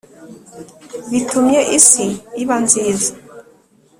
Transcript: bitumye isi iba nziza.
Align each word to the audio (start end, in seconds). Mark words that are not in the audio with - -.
bitumye 1.11 1.59
isi 1.77 2.05
iba 2.41 2.55
nziza. 2.63 3.11